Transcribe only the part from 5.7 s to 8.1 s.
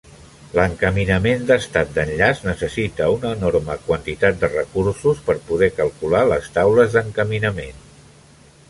calcular les taules d'encaminament.